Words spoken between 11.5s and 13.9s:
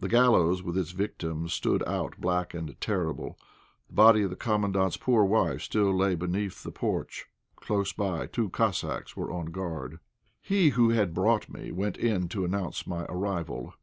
me went in to announce my arrival.